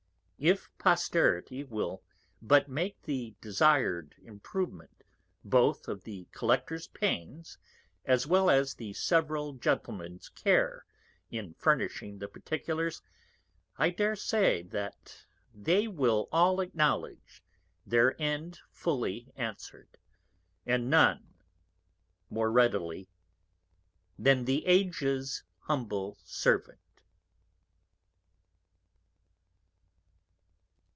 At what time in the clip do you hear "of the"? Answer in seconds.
5.87-6.27